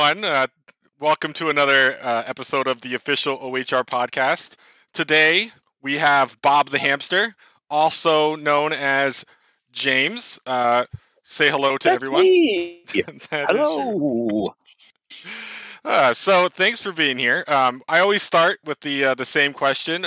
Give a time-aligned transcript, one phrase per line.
[0.00, 0.24] everyone.
[0.24, 0.46] Uh,
[0.98, 4.56] welcome to another uh, episode of the official OHR podcast.
[4.94, 5.50] Today
[5.82, 7.34] we have Bob the Hamster,
[7.68, 9.24] also known as
[9.72, 10.40] James.
[10.46, 10.86] Uh,
[11.22, 12.22] say hello to That's everyone.
[12.22, 12.84] me.
[13.30, 13.92] That is you.
[13.92, 14.54] Hello.
[15.84, 17.44] Uh, so thanks for being here.
[17.48, 20.04] Um, I always start with the uh, the same question.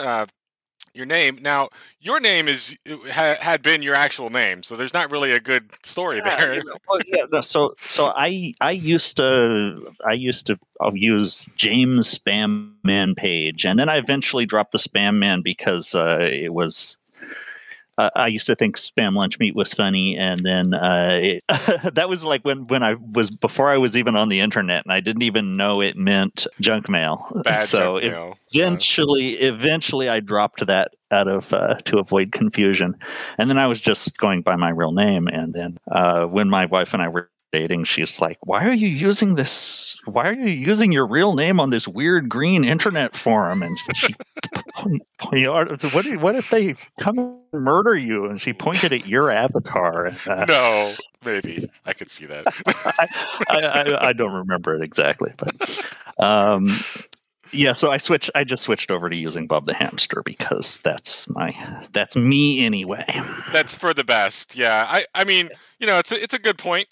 [0.94, 1.40] Your name.
[1.42, 1.70] Now,
[2.02, 5.70] your name is ha, had been your actual name, so there's not really a good
[5.84, 6.54] story Yeah, there.
[6.54, 10.96] you know, well, yeah, no, so so I I used to I used to I'll
[10.96, 16.20] use James Spam Man Paige, and then I eventually dropped the Spam Man because uh,
[16.20, 16.98] it was.
[17.98, 21.44] Uh, I used to think spam lunch meat was funny, and then uh, it,
[21.94, 24.92] that was like when when I was before I was even on the internet, and
[24.92, 27.28] I didn't even know it meant junk mail.
[27.44, 28.38] Bad so junk mail.
[28.54, 32.96] eventually eventually i dropped that out of uh, to avoid confusion
[33.38, 36.66] and then i was just going by my real name and then uh, when my
[36.66, 40.50] wife and i were dating she's like why are you using this why are you
[40.50, 44.14] using your real name on this weird green internet forum and she
[45.32, 45.72] you know, what,
[46.06, 50.18] if- what if they come and murder you and she pointed at your avatar and,
[50.28, 50.94] uh, no,
[51.24, 52.46] maybe I could see that.
[53.50, 55.84] I, I, I don't remember it exactly, but
[56.18, 56.68] um,
[57.52, 57.74] yeah.
[57.74, 58.31] So I switched.
[58.35, 61.56] I just switched over to using Bob the Hamster because that's my
[61.94, 63.06] that's me anyway.
[63.52, 64.56] That's for the best.
[64.56, 64.85] Yeah.
[64.90, 65.50] I I mean,
[65.80, 66.88] you know, it's a, it's a good point.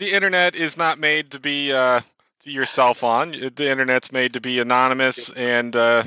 [0.00, 2.00] The internet is not made to be uh
[2.44, 3.32] yourself on.
[3.32, 6.04] The internet's made to be anonymous and uh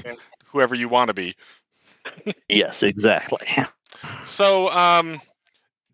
[0.48, 1.36] whoever you want to be.
[2.50, 3.48] Yes, exactly.
[4.24, 5.22] So, um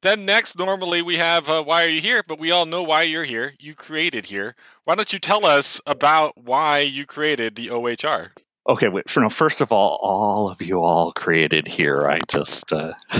[0.01, 3.03] then next normally we have uh, why are you here, but we all know why
[3.03, 3.53] you're here.
[3.59, 4.55] You created here.
[4.85, 8.31] Why don't you tell us about why you created the OHR?
[8.67, 8.87] Okay.
[8.87, 9.09] Wait.
[9.09, 12.07] For, no, first of all, all of you all created here.
[12.09, 12.71] I just.
[12.71, 12.93] Uh,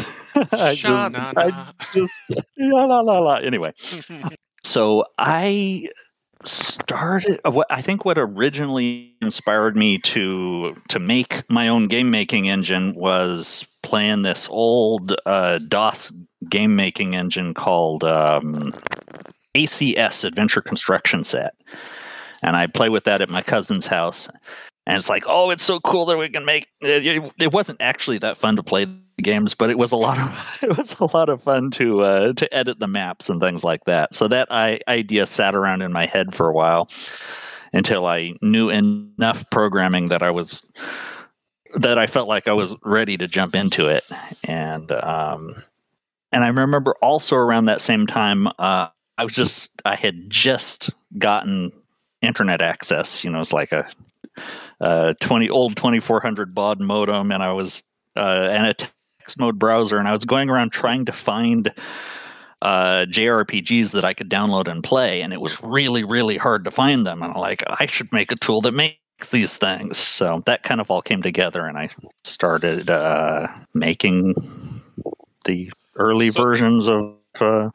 [0.53, 1.16] I just.
[1.16, 2.19] I just.
[2.57, 3.35] La, la, la.
[3.35, 3.73] Anyway.
[4.63, 5.89] So I
[6.43, 12.11] started uh, what I think what originally inspired me to to make my own game
[12.11, 16.13] making engine was playing this old uh, DOS
[16.49, 18.73] game making engine called um,
[19.55, 21.55] ACS Adventure Construction Set,
[22.41, 24.29] and I play with that at my cousin's house.
[24.89, 26.66] And it's like, oh, it's so cool that we can make.
[26.81, 30.17] It, it, wasn't actually that fun to play the games, but it was a lot
[30.17, 33.63] of it was a lot of fun to uh, to edit the maps and things
[33.63, 34.16] like that.
[34.16, 36.89] So that I, idea sat around in my head for a while
[37.72, 40.63] until I knew enough programming that I was
[41.75, 44.06] that I felt like I was ready to jump into it.
[44.44, 45.63] And um,
[46.31, 48.88] and I remember also around that same time, uh,
[49.19, 51.73] I was just I had just gotten
[52.23, 53.23] internet access.
[53.23, 53.88] You know, it's like a
[54.81, 57.84] uh, 20 old 2400 baud modem and I was
[58.16, 61.72] uh, and a text mode browser and I was going around trying to find
[62.62, 66.72] uh, JRPGs that I could download and play and it was really really hard to
[66.72, 68.97] find them and I'm like I should make a tool that makes
[69.31, 71.89] these things so that kind of all came together and I
[72.23, 74.34] started uh, making
[75.45, 77.69] the early So- versions of uh,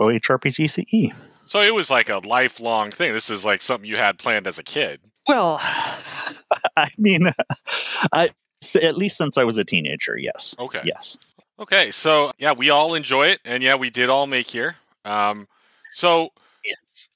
[0.00, 1.14] OHRPG CE.
[1.46, 3.12] so it was like a lifelong thing.
[3.12, 5.00] This is like something you had planned as a kid.
[5.28, 5.58] Well,
[6.76, 7.28] I mean,
[8.12, 8.30] I
[8.82, 10.80] at least since I was a teenager, yes, Okay.
[10.84, 11.18] yes.
[11.58, 14.74] Okay, so yeah, we all enjoy it, and yeah, we did all make here.
[15.04, 15.46] Um,
[15.92, 16.30] so
[16.64, 17.10] Yes.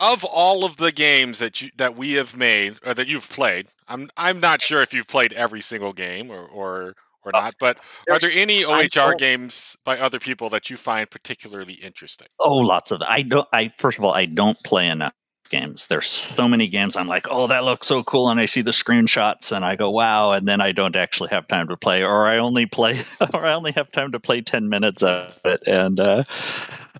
[0.00, 3.68] of all of the games that you that we have made or that you've played,
[3.88, 6.94] I'm I'm not sure if you've played every single game or or,
[7.24, 7.78] or Uh, not, but
[8.10, 12.28] are there any OHR games by other people that you find particularly interesting?
[12.40, 13.00] Oh, lots of.
[13.02, 13.46] I don't.
[13.52, 15.14] I first of all, I don't play enough
[15.54, 15.86] games.
[15.86, 16.96] There's so many games.
[16.96, 19.90] I'm like, oh, that looks so cool, and I see the screenshots, and I go,
[19.90, 23.04] wow, and then I don't actually have time to play, or I only play,
[23.34, 26.24] or I only have time to play ten minutes of it, and uh,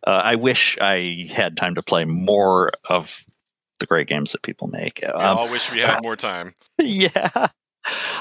[0.06, 3.25] uh, I wish I had time to play more of
[3.81, 5.00] the great games that people make.
[5.03, 6.55] We Um, all wish we had more time.
[6.79, 7.49] yeah.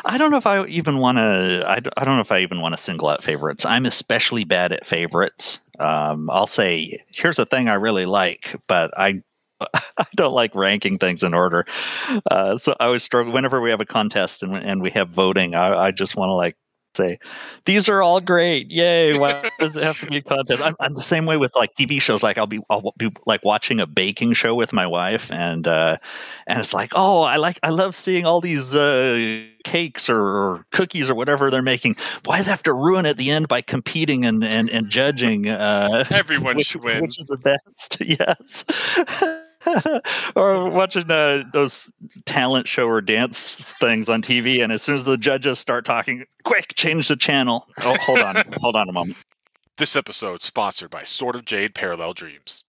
[0.05, 1.63] I don't know if I even want to.
[1.65, 3.65] I don't know if I even want to single out favorites.
[3.65, 5.59] I'm especially bad at favorites.
[5.79, 9.21] Um, I'll say, here's a thing I really like, but I
[9.73, 11.65] I don't like ranking things in order.
[12.29, 15.55] Uh, so I always struggle whenever we have a contest and and we have voting.
[15.55, 16.55] I, I just want to like
[16.95, 17.19] say
[17.65, 20.93] these are all great yay why does it have to be a contest I'm, I'm
[20.93, 23.87] the same way with like tv shows like i'll be i'll be like watching a
[23.87, 25.97] baking show with my wife and uh
[26.47, 30.65] and it's like oh i like i love seeing all these uh cakes or, or
[30.71, 31.95] cookies or whatever they're making
[32.25, 35.47] why do they have to ruin at the end by competing and and, and judging
[35.47, 37.01] uh Everyone which, should win.
[37.01, 38.65] which is the best yes
[40.35, 41.91] or watching uh, those
[42.25, 46.25] talent show or dance things on TV, and as soon as the judges start talking,
[46.43, 47.67] quick, change the channel.
[47.79, 49.17] Oh, hold on, hold on a moment.
[49.77, 52.63] This episode sponsored by Sword of Jade Parallel Dreams.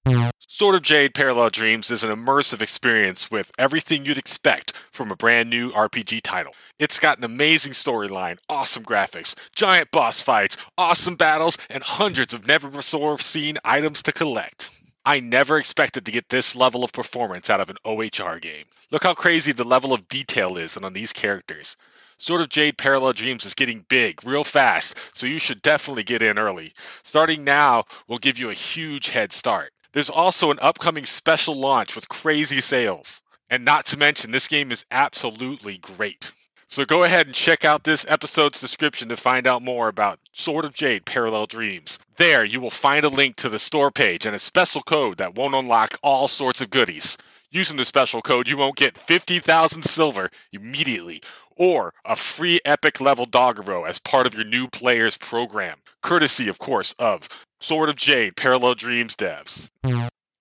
[0.49, 5.17] Sword of Jade Parallel Dreams is an immersive experience with everything you'd expect from a
[5.17, 6.55] brand new RPG title.
[6.79, 12.47] It's got an amazing storyline, awesome graphics, giant boss fights, awesome battles, and hundreds of
[12.47, 14.71] never before seen items to collect.
[15.07, 18.65] I never expected to get this level of performance out of an OHR game.
[18.91, 21.77] Look how crazy the level of detail is on these characters.
[22.17, 26.23] Sword of Jade Parallel Dreams is getting big real fast, so you should definitely get
[26.23, 26.73] in early.
[27.03, 29.75] Starting now will give you a huge head start.
[29.93, 33.21] There's also an upcoming special launch with crazy sales.
[33.51, 36.33] And not to mention, this game is absolutely great.
[36.69, 40.65] So go ahead and check out this episode's description to find out more about Sword
[40.65, 41.99] of Jade Parallel Dreams.
[42.17, 45.35] There, you will find a link to the store page and a special code that
[45.35, 47.17] won't unlock all sorts of goodies.
[47.51, 51.23] Using the special code, you won't get 50,000 silver immediately
[51.57, 56.59] or a free epic level Doggeroo as part of your new players program, courtesy, of
[56.59, 57.29] course, of
[57.61, 59.71] Sword of Jade Parallel Dreams devs.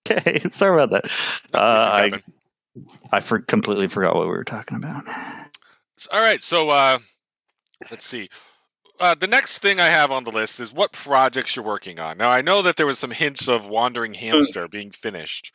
[0.09, 1.11] Okay, sorry about that.
[1.53, 2.11] Uh, I
[3.11, 5.05] I for, completely forgot what we were talking about.
[6.11, 6.99] All right, so uh,
[7.89, 8.29] let's see.
[8.99, 12.17] Uh, the next thing I have on the list is what projects you're working on.
[12.17, 15.51] Now, I know that there was some hints of Wandering Hamster being finished,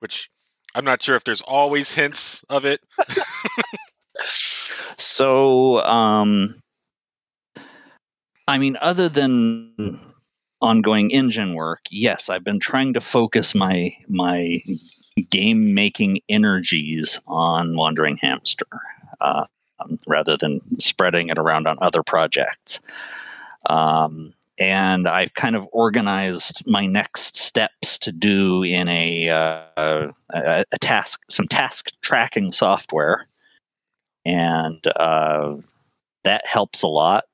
[0.00, 0.30] which
[0.74, 2.80] I'm not sure if there's always hints of it.
[4.98, 6.60] so, um,
[8.48, 10.00] I mean, other than
[10.60, 14.60] ongoing engine work, yes, I've been trying to focus my my
[15.30, 18.66] game making energies on Wandering Hamster
[19.20, 19.44] uh,
[19.80, 22.80] um, rather than spreading it around on other projects.
[23.66, 30.64] Um, and I've kind of organized my next steps to do in a, uh, a,
[30.70, 33.26] a task, some task tracking software,
[34.26, 35.56] and uh,
[36.24, 37.24] that helps a lot.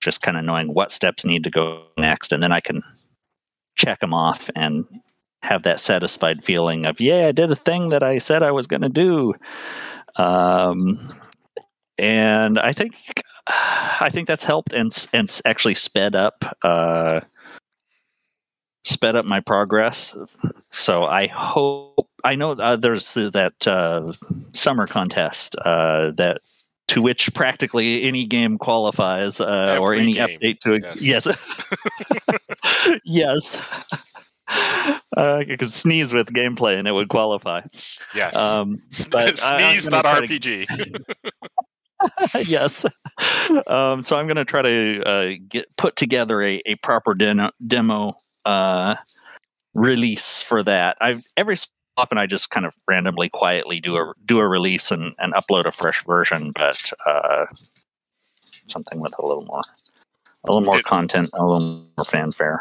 [0.00, 2.82] Just kind of knowing what steps need to go next, and then I can
[3.76, 4.86] check them off and
[5.42, 8.66] have that satisfied feeling of yeah, I did a thing that I said I was
[8.66, 9.34] going to do.
[10.16, 11.14] Um,
[12.00, 12.94] and I think
[13.46, 17.20] I think that's helped and and actually sped up uh,
[18.84, 20.16] sped up my progress.
[20.70, 24.12] So I hope I know uh, there's that uh,
[24.52, 26.38] summer contest uh, that
[26.88, 30.28] to which practically any game qualifies uh, or any game.
[30.28, 30.82] update to it.
[31.00, 33.58] Yes, yes, yes.
[35.16, 37.62] Uh, I could sneeze with gameplay and it would qualify.
[38.14, 38.80] Yes, um,
[39.10, 40.66] but sneeze, not RPG.
[42.46, 42.84] yes.
[43.66, 47.50] Um, so I'm going to try to uh, get put together a, a proper demo,
[47.66, 48.14] demo
[48.44, 48.96] uh,
[49.74, 50.96] release for that.
[51.00, 51.66] I've every so
[51.96, 55.66] often I just kind of randomly, quietly do a do a release and, and upload
[55.66, 57.46] a fresh version, but uh,
[58.68, 59.62] something with a little more
[60.44, 62.60] a little more it, content, a little more fanfare.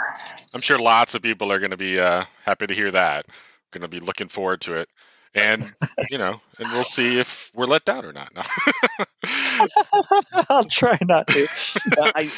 [0.53, 3.25] I'm sure lots of people are going to be uh, happy to hear that.
[3.71, 4.89] Going to be looking forward to it
[5.35, 5.73] and
[6.09, 8.33] you know, and we'll see if we're let down or not.
[8.35, 8.41] No.
[10.49, 11.47] I'll try not to.
[12.15, 12.31] I,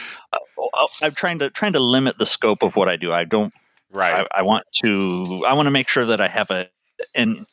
[1.01, 3.11] am trying to trying to limit the scope of what I do.
[3.11, 3.53] I don't.
[3.91, 4.25] Right.
[4.31, 5.45] I, I want to.
[5.47, 6.67] I want to make sure that I have a
[7.15, 7.45] and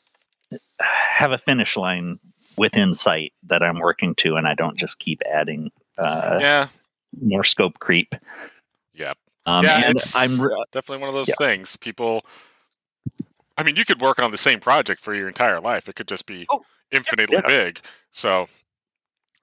[0.81, 2.19] have a finish line
[2.57, 5.71] within sight that I'm working to, and I don't just keep adding.
[5.97, 6.67] Uh, yeah.
[7.21, 8.15] More scope creep.
[8.95, 9.17] Yep.
[9.47, 10.37] Um, yeah, it's I'm
[10.73, 11.35] definitely one of those yeah.
[11.39, 11.77] things.
[11.77, 12.25] People
[13.59, 15.89] I mean, you could work on the same project for your entire life.
[15.89, 16.63] It could just be oh,
[16.93, 17.47] infinitely yeah.
[17.47, 17.81] big.
[18.13, 18.49] So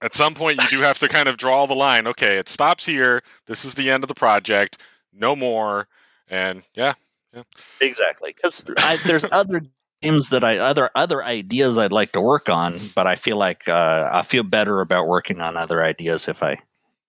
[0.01, 2.07] at some point, you do have to kind of draw the line.
[2.07, 3.23] Okay, it stops here.
[3.45, 4.81] This is the end of the project.
[5.13, 5.87] No more.
[6.29, 6.93] And yeah,
[7.33, 7.43] yeah.
[7.81, 8.33] Exactly.
[8.33, 8.63] Because
[9.05, 9.61] there's other
[10.01, 13.67] games that I other other ideas I'd like to work on, but I feel like
[13.67, 16.57] uh, I feel better about working on other ideas if I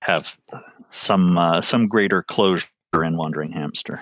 [0.01, 0.37] have
[0.89, 4.01] some uh, some greater closure in Wandering Hamster.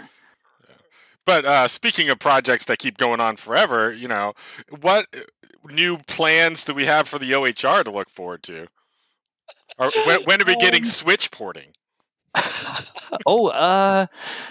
[1.27, 4.35] But uh, speaking of projects that keep going on forever, you know,
[4.81, 5.07] what
[5.71, 8.67] new plans do we have for the OHR to look forward to?
[9.79, 11.73] Or when, when are we getting um, Switch porting?
[13.27, 14.07] oh, uh,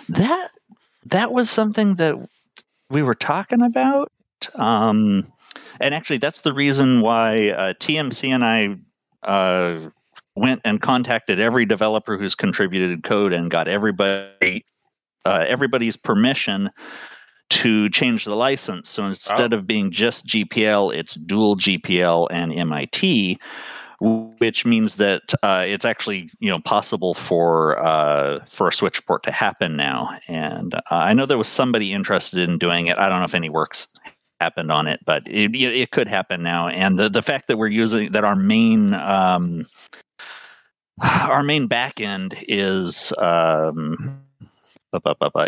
[0.10, 0.52] that
[1.06, 2.16] that was something that
[2.90, 4.12] we were talking about.
[4.56, 5.32] Um,
[5.80, 8.78] and actually, that's the reason why uh, TMC and I
[9.28, 9.90] uh,
[10.36, 14.66] went and contacted every developer who's contributed code and got everybody
[15.26, 16.70] uh, everybody's permission
[17.50, 18.90] to change the license.
[18.90, 19.58] So instead oh.
[19.58, 23.38] of being just GPL, it's dual GPL and MIT,
[24.00, 29.24] which means that uh, it's actually you know possible for uh, for a switch port
[29.24, 30.18] to happen now.
[30.28, 32.98] And uh, I know there was somebody interested in doing it.
[32.98, 33.88] I don't know if any works
[34.42, 36.68] happened on it, but it, it could happen now.
[36.68, 39.66] And the the fact that we're using that our main um,
[41.02, 44.22] our main backend is um,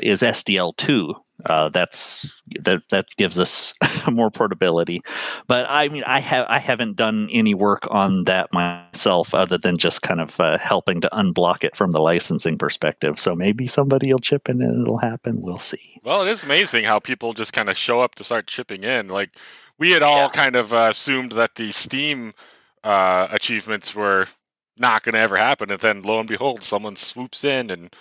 [0.03, 1.15] is SDL2.
[1.45, 3.73] Uh, that's that that gives us
[4.11, 5.01] more portability.
[5.47, 9.77] But I mean, I have I haven't done any work on that myself, other than
[9.77, 13.19] just kind of uh, helping to unblock it from the licensing perspective.
[13.19, 15.41] So maybe somebody will chip in and it'll happen.
[15.41, 15.99] We'll see.
[16.03, 19.09] Well, it is amazing how people just kind of show up to start chipping in.
[19.09, 19.37] Like
[19.77, 20.29] we had all yeah.
[20.29, 22.31] kind of uh, assumed that the Steam
[22.83, 24.27] uh, achievements were
[24.77, 27.93] not going to ever happen, and then lo and behold, someone swoops in and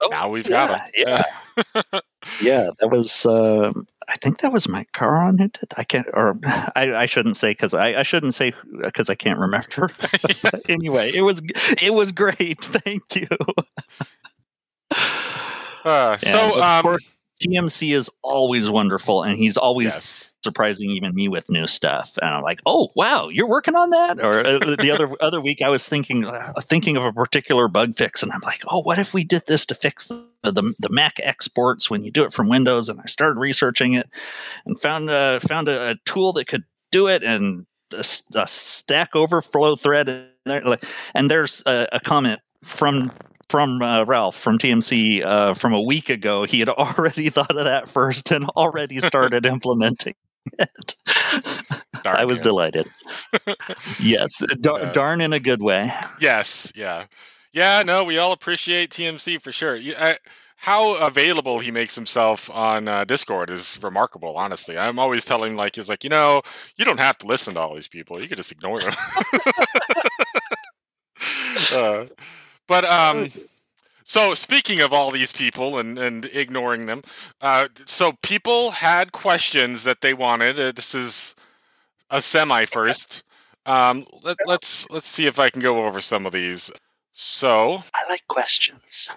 [0.00, 0.90] Oh, now we've yeah, got them.
[0.94, 2.00] Yeah.
[2.42, 3.24] yeah, that was.
[3.24, 3.72] Uh,
[4.08, 5.72] I think that was Mike Caron who did.
[5.76, 9.38] I can't, or I, I shouldn't say because I, I shouldn't say because I can't
[9.38, 9.90] remember.
[10.68, 11.40] anyway, it was
[11.82, 12.64] it was great.
[12.64, 13.28] Thank you.
[15.84, 20.30] Uh, so, um, course, TMC is always wonderful, and he's always yes.
[20.42, 22.18] surprising even me with new stuff.
[22.20, 25.60] And I'm like, "Oh, wow, you're working on that!" Or uh, the other other week,
[25.60, 28.98] I was thinking uh, thinking of a particular bug fix, and I'm like, "Oh, what
[28.98, 32.32] if we did this to fix the, the, the Mac exports when you do it
[32.32, 34.08] from Windows?" And I started researching it,
[34.64, 39.14] and found uh, found a, a tool that could do it, and a, a Stack
[39.14, 40.78] Overflow thread, in there,
[41.14, 43.12] and there's a, a comment from
[43.48, 46.44] from uh, Ralph from TMC uh, from a week ago.
[46.44, 50.14] He had already thought of that first and already started implementing
[50.58, 50.94] it.
[52.02, 52.44] Darn I was him.
[52.44, 52.86] delighted.
[54.00, 55.92] yes, dar- uh, darn in a good way.
[56.20, 57.06] Yes, yeah,
[57.52, 57.82] yeah.
[57.84, 59.76] No, we all appreciate TMC for sure.
[59.98, 60.18] I,
[60.58, 64.36] how available he makes himself on uh, Discord is remarkable.
[64.36, 66.40] Honestly, I'm always telling like he's like, you know,
[66.76, 68.20] you don't have to listen to all these people.
[68.20, 68.94] You can just ignore them.
[72.66, 73.28] But um,
[74.04, 77.02] so speaking of all these people and and ignoring them,
[77.40, 80.58] uh, so people had questions that they wanted.
[80.58, 81.34] Uh, this is
[82.10, 83.24] a semi first.
[83.66, 86.70] Um, let, let's let's see if I can go over some of these.
[87.12, 89.08] So I like questions.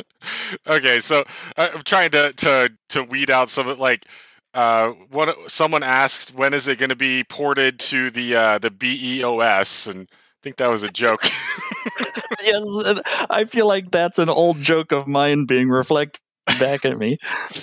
[0.66, 1.24] okay, so
[1.56, 4.06] uh, I'm trying to to to weed out some of like
[4.54, 8.70] uh what someone asked when is it going to be ported to the uh the
[8.70, 11.24] BEOS and I think that was a joke.
[12.44, 12.62] yes,
[13.30, 16.20] I feel like that's an old joke of mine being reflected
[16.58, 17.18] back at me.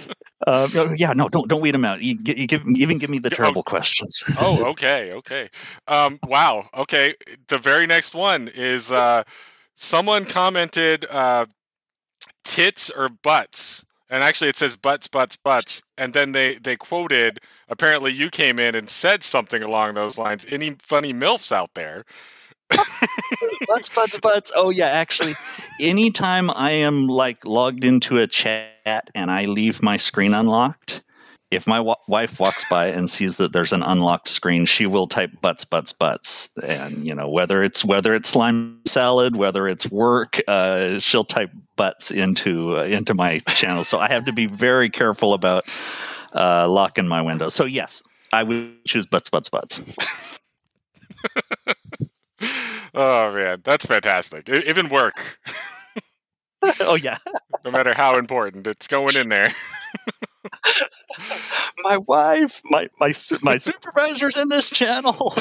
[0.45, 2.01] Uh, yeah, no, don't don't weed them out.
[2.01, 4.23] You, you give, even give me the terrible oh, questions.
[4.39, 5.49] oh, okay, okay.
[5.87, 6.69] Um, wow.
[6.75, 7.15] Okay.
[7.47, 9.23] The very next one is uh,
[9.75, 11.47] someone commented uh,
[12.43, 17.39] tits or butts, and actually it says butts, butts, butts, and then they they quoted.
[17.67, 20.45] Apparently, you came in and said something along those lines.
[20.49, 22.05] Any funny milfs out there?
[23.67, 24.51] butts, butts, butts.
[24.55, 25.35] Oh yeah, actually,
[25.79, 31.01] anytime I am like logged into a chat and I leave my screen unlocked,
[31.49, 35.31] if my wife walks by and sees that there's an unlocked screen, she will type
[35.41, 40.41] butts, butts, butts, and you know whether it's whether it's slime salad, whether it's work,
[40.47, 43.83] uh, she'll type butts into uh, into my channel.
[43.83, 45.65] So I have to be very careful about
[46.35, 47.47] uh, locking my window.
[47.47, 49.81] So yes, I would choose butts, butts, butts.
[52.97, 54.49] oh man, that's fantastic.
[54.49, 55.39] Even work.
[56.81, 57.17] oh yeah.
[57.65, 59.53] no matter how important, it's going in there.
[61.83, 63.11] my wife, my my
[63.41, 65.35] my supervisor's in this channel.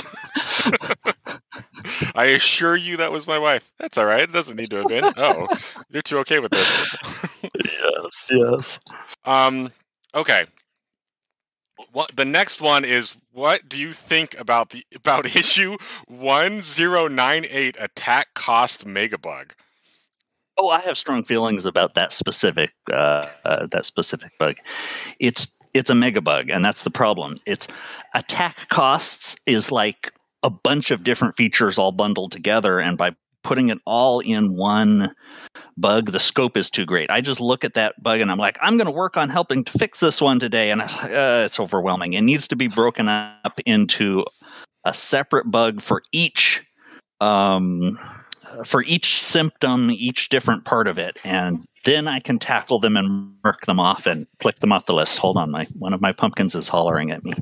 [2.15, 3.71] I assure you that was my wife.
[3.79, 4.23] That's all right.
[4.23, 5.05] It doesn't need to have been.
[5.17, 5.47] Oh,
[5.91, 6.97] you're too okay with this.
[7.65, 8.81] yes, yes.
[9.25, 9.71] Um.
[10.15, 10.45] Okay.
[11.93, 13.17] What the next one is?
[13.33, 19.53] What do you think about the about issue one zero nine eight attack cost megabug?
[20.59, 24.57] Oh, I have strong feelings about that specific uh, uh, that specific bug.
[25.21, 27.37] It's it's a megabug, and that's the problem.
[27.47, 27.69] It's
[28.15, 33.69] attack costs is like a bunch of different features all bundled together, and by putting
[33.69, 35.15] it all in one
[35.77, 37.11] bug, the scope is too great.
[37.11, 39.65] I just look at that bug and I'm like, I'm going to work on helping
[39.65, 42.15] to fix this one today, and uh, it's overwhelming.
[42.15, 44.25] It needs to be broken up into
[44.85, 46.65] a separate bug for each.
[47.21, 47.99] Um,
[48.65, 53.35] for each symptom, each different part of it, and then I can tackle them and
[53.45, 55.19] mark them off and click them off the list.
[55.19, 57.35] Hold on, my one of my pumpkins is hollering at me.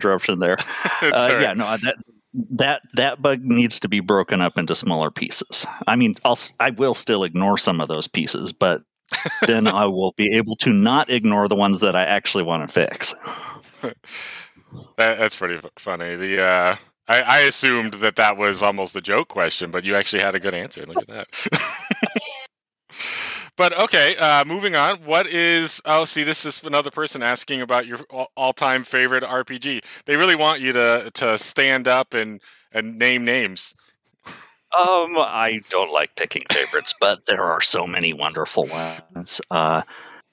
[0.00, 0.56] Interruption there.
[1.02, 1.96] Uh, yeah, no, that
[2.50, 5.66] that that bug needs to be broken up into smaller pieces.
[5.86, 8.82] I mean, I'll I will still ignore some of those pieces, but
[9.46, 12.72] then I will be able to not ignore the ones that I actually want to
[12.72, 13.14] fix.
[13.82, 13.96] that,
[15.18, 16.16] that's pretty funny.
[16.16, 16.76] The uh,
[17.08, 20.40] I, I assumed that that was almost a joke question, but you actually had a
[20.40, 20.84] good answer.
[20.84, 22.26] Look at that.
[23.60, 25.04] but okay, uh, moving on.
[25.04, 25.82] What is?
[25.84, 27.98] Oh, see, this is another person asking about your
[28.34, 30.04] all-time favorite RPG.
[30.06, 32.40] They really want you to to stand up and
[32.72, 33.74] and name names.
[34.26, 39.42] Um, I don't like picking favorites, but there are so many wonderful ones.
[39.50, 39.82] Uh,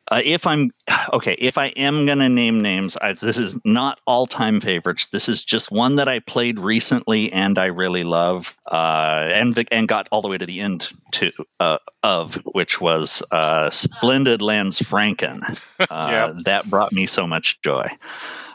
[0.10, 0.72] uh, if I'm
[1.14, 5.08] okay, if I am going to name names, I, this is not all time favorites.
[5.08, 9.88] This is just one that I played recently and I really love, uh, and and
[9.88, 14.80] got all the way to the end to uh, of, which was uh, Splendid Lands
[14.80, 15.60] Franken.
[15.90, 16.44] Uh, yep.
[16.46, 17.88] That brought me so much joy,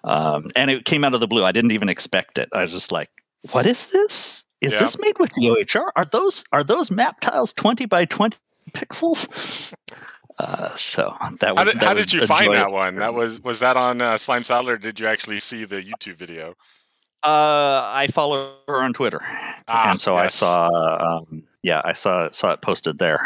[0.02, 1.44] um, and it came out of the blue.
[1.44, 2.48] I didn't even expect it.
[2.52, 3.10] I was just like,
[3.52, 4.44] "What is this?
[4.60, 4.80] Is yep.
[4.80, 5.90] this made with the OHR?
[5.94, 8.36] Are those are those map tiles twenty by twenty
[8.72, 9.72] pixels?"
[10.38, 11.58] Uh, so that was.
[11.58, 12.96] How did, that how did you find that one?
[12.96, 16.54] That was was that on uh, Slime or did you actually see the YouTube video?
[17.22, 19.20] Uh, I follow her on Twitter,
[19.68, 20.42] ah, and so yes.
[20.42, 21.18] I saw.
[21.18, 23.20] Um, yeah, I saw saw it posted there.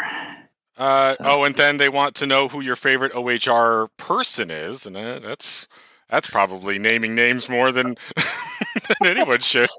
[0.77, 1.23] Uh, so.
[1.25, 5.19] Oh, and then they want to know who your favorite OHR person is, and uh,
[5.19, 5.67] that's
[6.09, 7.97] that's probably naming names more than,
[9.01, 9.69] than anyone should.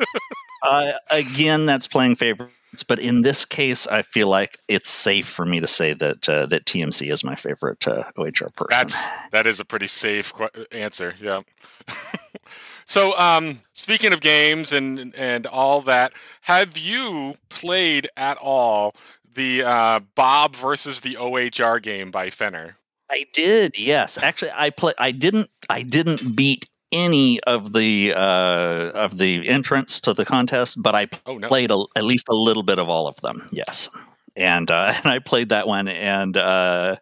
[0.62, 5.44] uh, again, that's playing favorites, but in this case, I feel like it's safe for
[5.44, 8.68] me to say that uh, that TMC is my favorite uh, OHR person.
[8.70, 11.14] That's that is a pretty safe qu- answer.
[11.20, 11.40] Yeah.
[12.86, 16.12] so, um, speaking of games and and all that,
[16.42, 18.92] have you played at all
[19.34, 22.76] the uh, Bob versus the OHR game by Fenner?
[23.10, 24.18] I did, yes.
[24.18, 24.92] Actually, I play.
[24.98, 25.50] I didn't.
[25.70, 31.09] I didn't beat any of the uh, of the entrants to the contest, but I
[31.27, 31.48] oh, no.
[31.48, 33.46] played a, at least a little bit of all of them.
[33.53, 33.90] Yes,
[34.37, 36.96] and uh, and I played that one, and uh,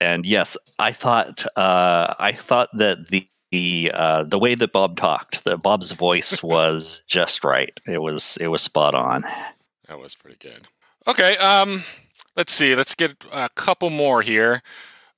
[0.00, 4.96] and yes, I thought uh, I thought that the the uh, the way that Bob
[4.96, 7.78] talked, that Bob's voice was just right.
[7.86, 9.22] It was it was spot on.
[9.88, 10.66] That was pretty good.
[11.06, 11.82] Okay, um,
[12.36, 12.76] let's see.
[12.76, 14.62] Let's get a couple more here.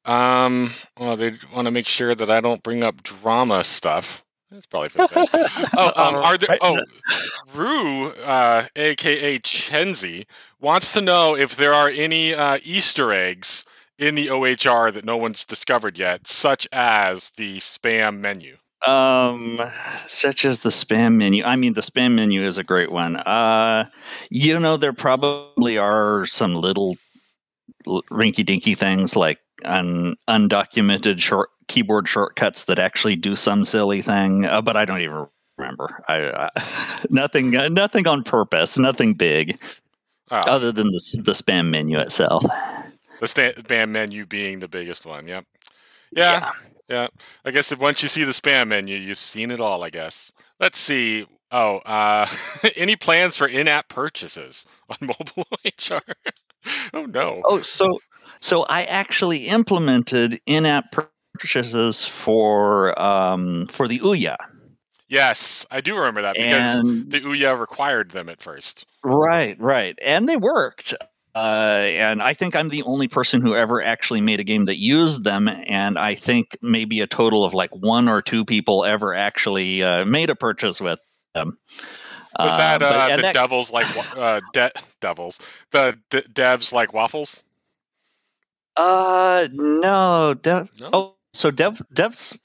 [0.04, 4.24] Um, well, they want to make sure that I don't bring up drama stuff.
[4.50, 5.30] That's probably for the best.
[5.76, 6.58] oh, um, are there?
[6.60, 6.78] Oh,
[7.54, 10.26] Rue, uh, aka Chenzi,
[10.60, 13.64] wants to know if there are any uh, Easter eggs
[13.98, 18.56] in the OHR that no one's discovered yet, such as the spam menu.
[18.86, 19.60] Um,
[20.06, 21.44] such as the spam menu.
[21.44, 23.16] I mean, the spam menu is a great one.
[23.16, 23.88] Uh,
[24.28, 26.96] you know, there probably are some little
[27.86, 34.44] rinky dinky things like un, undocumented short keyboard shortcuts that actually do some silly thing,
[34.44, 36.02] uh, but I don't even remember.
[36.08, 36.50] I,
[37.10, 39.58] nothing, uh, nothing on purpose, nothing big,
[40.30, 40.36] oh.
[40.36, 42.44] other than the the spam menu itself.
[43.20, 45.28] The spam menu being the biggest one.
[45.28, 45.46] Yep.
[46.12, 46.40] Yeah.
[46.40, 46.50] yeah.
[46.88, 47.06] Yeah.
[47.44, 49.82] I guess if once you see the spam menu, you've seen it all.
[49.82, 50.32] I guess.
[50.60, 51.26] Let's see.
[51.50, 52.26] Oh, uh,
[52.76, 56.00] any plans for in-app purchases on mobile HR?
[56.94, 57.40] oh no.
[57.44, 57.98] Oh, so
[58.42, 60.94] so I actually implemented in-app
[61.38, 64.36] purchases for um, for the Ouya.
[65.08, 68.86] Yes, I do remember that because and, the Ouya required them at first.
[69.04, 70.92] Right, right, and they worked.
[71.34, 74.78] Uh, and I think I'm the only person who ever actually made a game that
[74.78, 75.48] used them.
[75.48, 80.04] And I think maybe a total of like one or two people ever actually uh,
[80.04, 80.98] made a purchase with
[81.34, 81.56] them.
[82.38, 85.38] Was that uh, but, the that, devils like uh, de- devils?
[85.70, 87.44] The de- devs like waffles?
[88.76, 90.34] Uh, no.
[90.34, 90.90] Dev- no?
[90.92, 92.38] Oh, so dev devs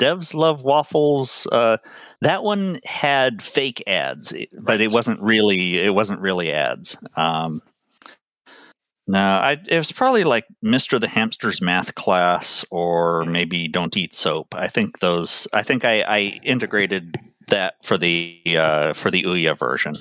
[0.00, 1.46] devs love waffles.
[1.50, 1.76] Uh,
[2.22, 4.80] that one had fake ads, but right.
[4.80, 6.96] it wasn't really it wasn't really ads.
[7.16, 7.62] Um,
[9.06, 11.00] no, I, it was probably like Mr.
[11.00, 14.54] the Hamster's math class, or maybe Don't Eat Soap.
[14.54, 15.48] I think those.
[15.52, 17.16] I think I, I integrated
[17.48, 19.96] that for the uh, for the Ouya version.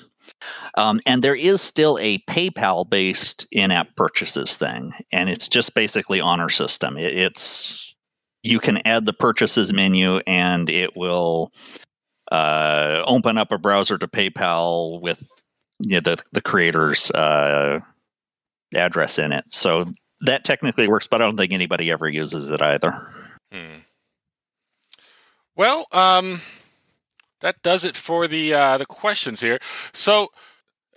[0.75, 5.73] Um, and there is still a PayPal based in app purchases thing, and it's just
[5.73, 6.97] basically honor system.
[6.97, 7.93] It, it's
[8.43, 11.51] you can add the purchases menu, and it will
[12.32, 15.21] uh, open up a browser to PayPal with
[15.80, 17.80] you know, the the creator's uh,
[18.73, 19.51] address in it.
[19.51, 23.08] So that technically works, but I don't think anybody ever uses it either.
[23.51, 23.80] Hmm.
[25.56, 26.39] Well, um,
[27.41, 29.60] that does it for the uh, the questions here.
[29.93, 30.30] So,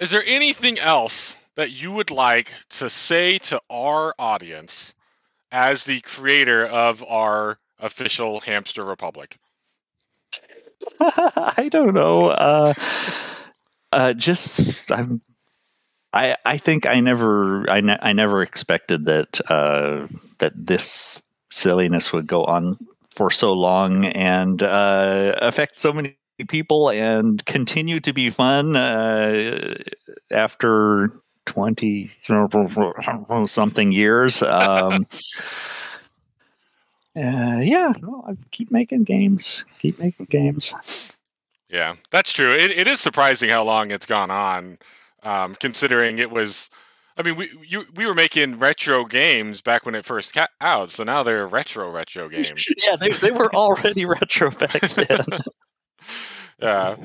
[0.01, 4.95] is there anything else that you would like to say to our audience
[5.53, 9.39] as the creator of our official Hamster Republic?
[11.01, 12.29] I don't know.
[12.29, 12.75] Uh,
[13.93, 15.21] Uh, just I'm.
[16.13, 22.13] I I think I never I, ne- I never expected that uh, that this silliness
[22.13, 22.79] would go on
[23.15, 26.17] for so long and uh, affect so many
[26.49, 29.75] people and continue to be fun uh,
[30.31, 31.11] after
[31.47, 32.11] 20
[33.47, 34.43] something years.
[34.43, 35.07] Um,
[37.17, 39.65] uh, yeah, no, I keep making games.
[39.81, 40.75] Keep making games.
[41.69, 42.55] Yeah, that's true.
[42.55, 44.79] It, it is surprising how long it's gone on,
[45.23, 46.71] um, considering it was.
[47.17, 50.91] I mean, we you, we were making retro games back when it first came out,
[50.91, 52.67] so now they're retro retro games.
[52.85, 55.25] yeah, they they were already retro back then.
[56.63, 56.97] yeah,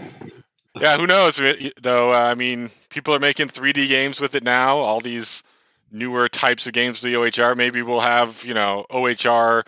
[0.75, 0.97] yeah.
[0.97, 1.41] Who knows?
[1.81, 4.77] Though, uh, I mean, people are making 3D games with it now.
[4.77, 5.43] All these
[5.91, 7.55] newer types of games with the OHR.
[7.55, 9.65] Maybe we'll have you know OHR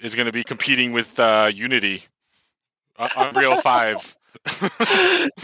[0.00, 2.04] is going to be competing with uh, Unity,
[2.98, 4.16] uh, Unreal Five.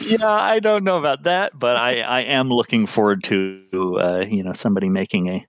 [0.01, 4.43] yeah, I don't know about that, but I, I am looking forward to uh, you
[4.43, 5.47] know somebody making a,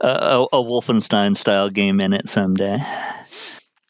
[0.00, 2.78] a a Wolfenstein style game in it someday.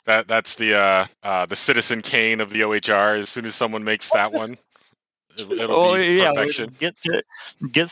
[0.06, 3.18] That that's the uh, uh, the Citizen Kane of the OHR.
[3.18, 4.56] As soon as someone makes that one,
[5.36, 6.70] it'll, it'll oh, be yeah, perfection.
[6.78, 7.22] Get to,
[7.72, 7.90] get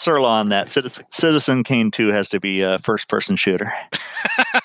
[0.50, 0.68] that.
[0.68, 3.72] Citizen, Citizen Kane Two has to be a first person shooter.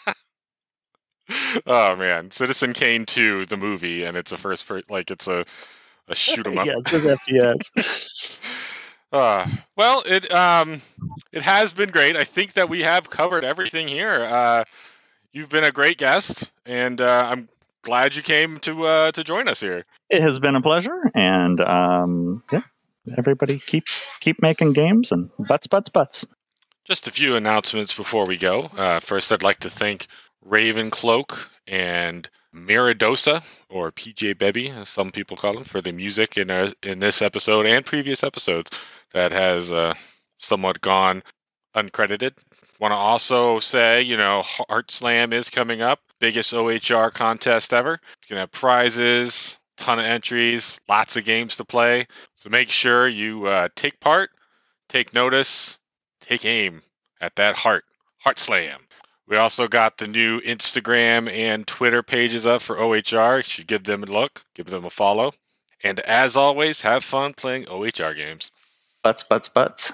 [1.65, 5.43] oh man, Citizen Kane Two, the movie, and it's a first per- like it's a
[6.07, 6.67] a shoot 'em up.
[6.67, 8.89] yeah, it's FPS.
[9.11, 10.79] uh, well, it um,
[11.31, 12.15] it has been great.
[12.15, 14.23] I think that we have covered everything here.
[14.23, 14.65] Uh,
[15.33, 17.49] you've been a great guest, and uh, I'm
[17.83, 19.85] glad you came to uh, to join us here.
[20.09, 22.61] It has been a pleasure, and um, yeah,
[23.17, 23.85] everybody keep
[24.19, 26.25] keep making games and butts butts butts.
[26.85, 28.71] Just a few announcements before we go.
[28.75, 30.07] Uh, first, I'd like to thank
[30.43, 36.37] Raven Cloak and Miradosa, or PJ Bebby, as some people call him, for the music
[36.37, 38.71] in our, in this episode and previous episodes
[39.13, 39.93] that has uh,
[40.39, 41.21] somewhat gone
[41.75, 42.33] uncredited.
[42.79, 47.99] Want to also say, you know, Heart Slam is coming up, biggest OHR contest ever.
[48.17, 52.07] It's gonna have prizes, ton of entries, lots of games to play.
[52.35, 54.29] So make sure you uh, take part,
[54.87, 55.77] take notice,
[56.21, 56.81] take aim
[57.19, 57.83] at that heart.
[58.19, 58.79] Heart Slam.
[59.27, 63.37] We also got the new Instagram and Twitter pages up for OHR.
[63.37, 65.33] You should give them a look, give them a follow.
[65.83, 68.51] And as always, have fun playing OHR games.
[69.03, 69.93] Butts, butts, butts.